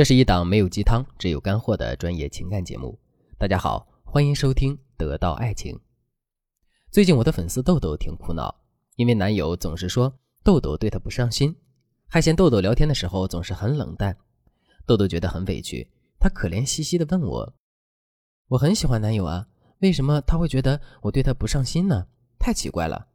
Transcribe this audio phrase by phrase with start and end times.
[0.00, 2.98] 这是一档没有鸡汤，只有干货的专业情感节目。
[3.36, 5.76] 大家好，欢迎收听《得到爱情》。
[6.90, 8.62] 最近我的粉丝豆豆挺苦恼，
[8.96, 11.54] 因为男友总是说豆豆对他不上心，
[12.08, 14.16] 还嫌豆豆聊天的时候总是很冷淡。
[14.86, 15.86] 豆豆觉得很委屈，
[16.18, 17.54] 他可怜兮兮地问我
[18.48, 19.48] ：“我很喜欢男友啊，
[19.80, 22.06] 为什么他会觉得我对他不上心呢？
[22.38, 23.08] 太奇怪了。”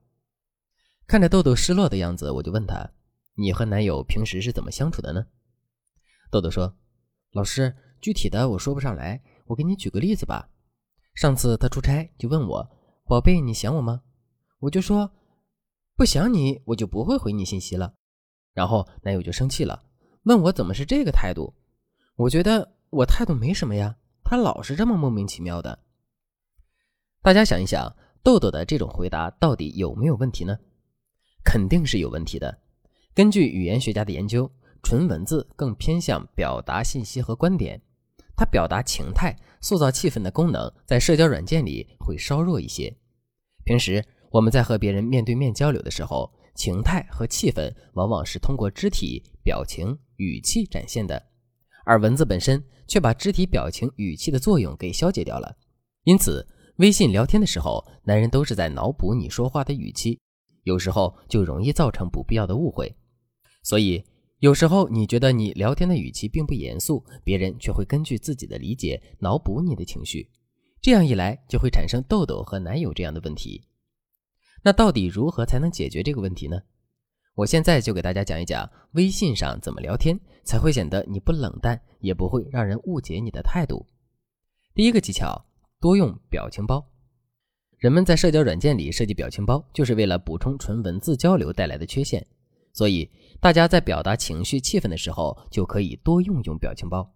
[1.08, 2.88] 看着豆豆失落的样子，我就问他
[3.34, 5.26] ：“你和男友平时是怎么相处的呢？”
[6.36, 6.76] 豆豆说
[7.32, 10.50] ：“老师，具体的我说不上来，我给你举个例子吧。
[11.14, 12.70] 上次他出差就问我，
[13.06, 14.02] 宝贝，你想我吗？
[14.60, 15.10] 我就说，
[15.96, 17.94] 不想你，我就不会回你信息了。
[18.52, 19.82] 然后男友就生气了，
[20.24, 21.54] 问我怎么是这个态度。
[22.18, 25.80] 我觉得我态度没什么呀，他老是这么莫名其妙的。
[27.22, 30.60] 大家想一想，豆豆的这种回答到底有没有问题呢？
[31.46, 32.60] 肯定是有问题的。
[33.14, 34.52] 根据语言学家的研究。”
[34.86, 37.82] 纯文字更偏向表达信息和观点，
[38.36, 42.96] 它表达情态、塑造气氛的功能在社交软件里会稍弱一些。
[43.64, 51.20] 平时我们在和别人面对面交流的时候，情态和气氛往往是通过肢体、表情、语气展现的，
[51.84, 55.52] 而文字本身却把肢体、表情、语气的作用给消解掉了。
[56.04, 60.20] 因此，微信聊天的时候，男人都是在脑补你说话的语气，
[60.62, 62.96] 有时候就容易造成不必要的误会。
[63.64, 64.06] 所以。
[64.40, 70.30] 有时候你觉得你聊天的语气并不严肃，别人却会根据自己的理解脑补你的情绪，
[70.82, 73.64] 这样一来就会产生痘痘和男友这样的问题。
[74.62, 76.60] 那到底如何才能解决这个问题呢？
[77.34, 83.86] 我现在就给大家讲一讲微信上怎么聊天才会显得你不冷淡，也不会让人误解你的态度。
[84.74, 85.46] 第一个技巧，
[85.80, 86.86] 多用表情包。
[87.78, 92.26] 人们在社交软件里设计表情包，就是为了补充纯文字交流带来的缺陷。
[92.74, 93.10] 所以，
[93.46, 97.14] 大家在表达情绪、气氛的时候，就可以多用用表情包。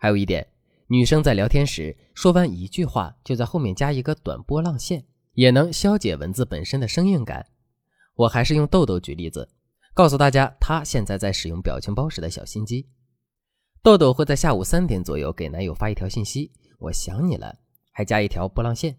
[0.00, 0.44] 还有一点，
[0.88, 7.46] 女生在聊天时说完一句话，就在后面加一个短波浪线，也能消解文字本身的生硬感。
[8.16, 9.48] 我还是用豆豆举例子，
[9.94, 12.88] 告诉大家她现在在使用表情包时的小心机。
[13.80, 16.50] 豆豆会在下午三点左右给男友发一条信息
[16.80, 17.56] ：“我想你了”，
[17.94, 18.98] 还加一条波浪线。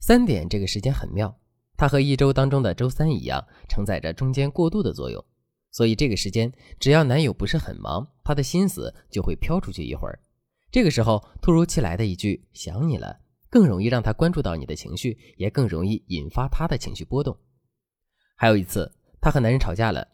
[0.00, 1.32] 三点这个时间很妙。
[1.76, 5.24] 它和一周当中的周三一样，承载着中间过渡的作用，
[5.76, 6.50] 所以这个时间，
[6.80, 10.18] 只要男友不是很忙，他的心思就会飘出去一会儿。
[10.70, 13.20] 这个时候，突如其来的一句“想你了”，
[13.50, 17.38] 更容易让他关注到你的情绪，也更容易引发他的情绪波动。
[18.36, 20.08] 还有一次，她和男人吵架了，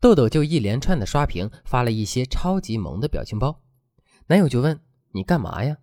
[0.00, 3.62] 豆豆就一连串的刷屏，发了一些超级萌的表情包。
[4.26, 4.78] 男友就问
[5.12, 5.78] ：“你干嘛呀？”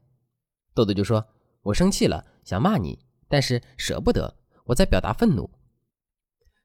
[0.76, 1.26] 豆豆就说
[1.64, 5.50] ：“我生气了，想骂你，但是舍不得。”我在表达愤怒，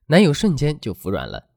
[0.05, 1.48] 男友瞬间就服软了。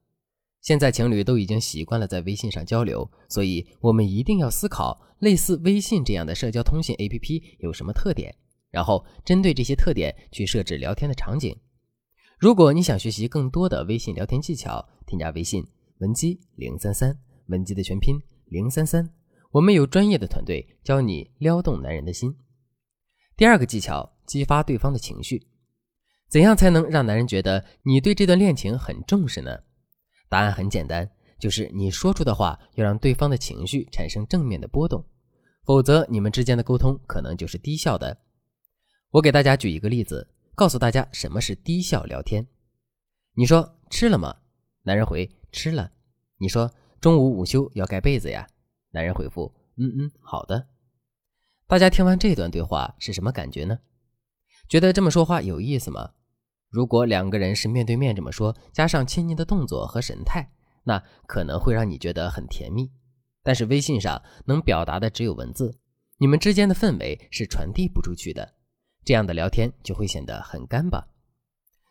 [0.62, 8.32] 现在情侣都已经习惯了在微信上交流，所以我们一定要思考类似微信这样的社交通信 APP 有什么特点，
[8.70, 11.56] 然后针对这些特点去设置聊天的场景。
[12.38, 15.66] 如果你想学习更多的微信聊天技巧，添加微信
[15.98, 19.10] 文姬零三三，文姬的全拼零三三，
[19.50, 22.36] 我们有专业的团队教你撩动男人的心。
[23.36, 25.48] 第二个技巧，激发对方的情绪。
[26.28, 29.58] 怎样才能让男人觉得你对这段恋情很重视呢？
[30.32, 31.06] 答案很简单，
[31.38, 35.04] 就是你说出的话要让对方的情绪产生正面的波动，
[35.62, 38.16] 否则你们之间的沟通可能就是低效的。
[39.10, 42.46] 我给大家举一个例子，告诉大家什么是低效聊天。
[43.34, 44.34] 你说吃了吗？
[44.84, 45.92] 男人回吃了。
[46.38, 48.48] 你说中午午休要盖被子呀？
[48.90, 50.66] 男人回复嗯嗯好的。
[51.66, 53.78] 大家听完这段对话是什么感觉呢？
[54.66, 56.12] 觉得这么说话有意思吗？
[56.72, 60.50] 如果两个人是面对面这么说，加上亲昵的动作和神态，
[60.84, 62.90] 那可能会让你觉得很甜蜜。
[63.42, 65.78] 但是微信上能表达的只有文字，
[66.16, 68.54] 你们之间的氛围是传递不出去的，
[69.04, 71.06] 这样的聊天就会显得很干巴。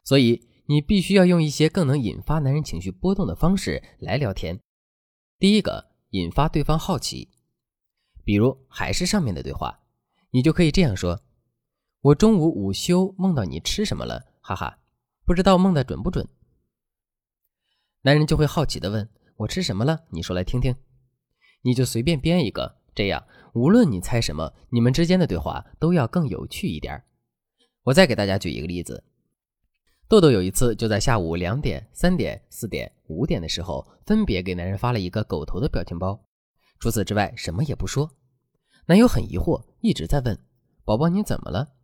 [0.03, 4.59] 所以你必须要用一些更能引发男人情绪波动的方式来聊天。
[5.37, 7.29] 第一个，引发对方好奇，
[8.23, 9.81] 比如还是上面的对话，
[10.31, 11.21] 你就可以这样说
[12.01, 14.79] ：“我中午午休梦到你吃什么了？”哈哈，
[15.23, 16.27] 不知道梦的准不准？
[18.01, 19.07] 男人就会好奇的问
[19.37, 19.99] ：“我吃什么了？
[20.09, 20.75] 你说来听听。”
[21.63, 23.23] 你就随便编一个，这样
[23.53, 27.03] 无论你猜什么，你们之间的对话都要更有趣一点。
[27.83, 29.03] 我再给大家举一个例子：
[30.07, 36.19] 豆豆有一次就在下午两点、三点、四点、五点的时候，分别给男人发了一个狗头的表情包，
[36.79, 38.09] 除此之外什么也不说。
[38.87, 40.37] 男友很疑惑，一直在问
[40.83, 41.75] ：“宝宝你怎么了？”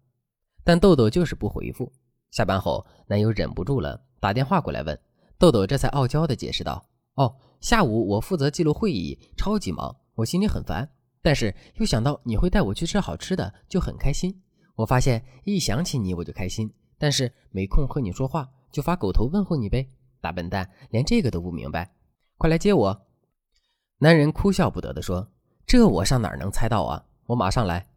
[0.65, 1.93] 但豆豆就是不回复。
[2.31, 4.99] 下班后，男友忍不住了，打电话过来问
[5.37, 6.85] 豆豆，这才傲娇的解释道
[7.15, 10.89] ：“哦，下午我负责记录会议，超级忙，我心里很烦，
[11.21, 14.41] 但是又想到你会带我去吃好吃的，就很开心。
[14.75, 19.89] 我发现一想起你我就开心，但是没空和你说话，就发狗头问候你呗。
[20.19, 21.91] 大笨蛋，连这个都不明白，
[22.37, 23.01] 快来接我！
[23.99, 25.27] 男人哭笑不得地说
[25.65, 27.05] ：“这我上哪能猜到啊？
[27.27, 27.87] 我马上来。”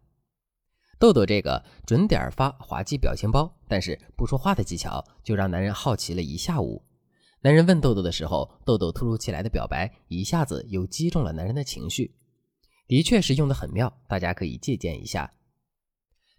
[1.00, 6.84] 豆豆这个准点发滑稽表情包，但是不说话的技巧，就让男人好奇了一下午。
[7.40, 12.14] 男人问豆豆的时候，豆豆突如其来的表白一下子又击中了男人的情绪，
[12.86, 15.32] 的确是用的很妙，大家可以借鉴一下。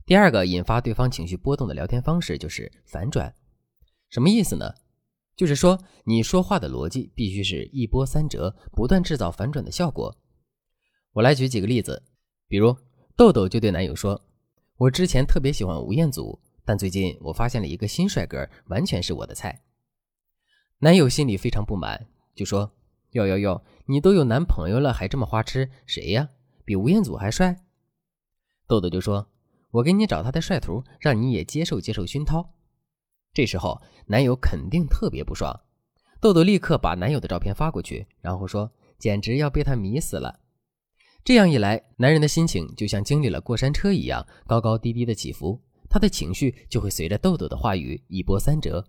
[0.05, 3.33] 第二个引发对方情绪波动的聊天方式就是反转，
[4.09, 4.75] 什么意思呢？
[5.35, 10.15] 就是说你说话的逻辑必须是一波三折，不断制造反转的效果。
[11.13, 12.03] 我来举几个例子，
[12.47, 12.77] 比如
[13.15, 14.21] 豆豆就对男友说。
[14.81, 19.61] 我之前特别喜欢吴彦祖，但最近我发现了一个新帅哥，完全是我的菜。
[20.79, 22.71] 男友心里非常不满，就说
[23.11, 25.69] ：“哟哟哟，你都有男朋友了，还这么花痴？
[25.85, 26.29] 谁呀？
[26.65, 27.57] 比吴彦祖还帅？”
[28.65, 29.27] 豆豆就说
[29.69, 32.55] ：“我给你找他的帅图，让你也接受接受熏陶。”
[33.35, 35.61] 这时候男友肯定特别不爽，
[36.19, 40.39] 豆豆立刻把男友的照片发过去，然后说：“简直要被他迷死了。”
[41.23, 48.83] 这样一来，男人的心情就像经历了过山车一样，高高低低的起伏，他的情绪就会随着豆豆的话语一波三折。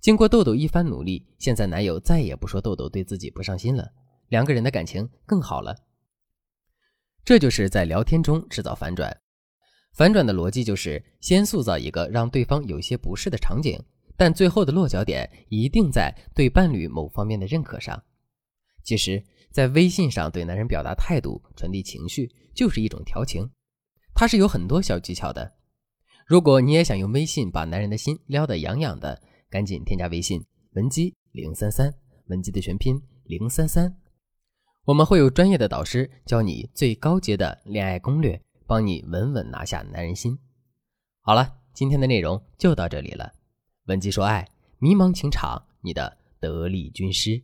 [0.00, 3.86] 经过豆豆一番努力，现在男友再也不说豆豆对自己不上心了，
[4.28, 5.76] 两个人的感情更好了。
[7.26, 9.14] 这就是在聊天中制造反转。
[9.92, 13.78] 反转的逻辑就是先塑造一个让对方有些不适的场景，
[14.16, 18.02] 但最后的落脚点一定在对伴侣某方面的认可上。
[18.82, 19.22] 其实。
[19.50, 23.50] 在微信上对男人表达态度、传递情绪，就是一种调情，
[24.14, 25.52] 它是有很多小技巧的。
[26.26, 30.40] 如果你也想用微信把男人的心撩得痒痒的，赶紧添加微信
[30.74, 31.92] 文姬零三三，
[32.26, 33.96] 文姬的全拼零三三，
[34.84, 40.38] 我们会有专业的导师教你最高阶的恋爱攻略，帮你稳稳拿下男人心。
[41.22, 43.32] 好了，今天的内容就到这里了。
[43.86, 44.46] 文姬说爱，
[44.78, 47.42] 迷茫情场，你的得力军师。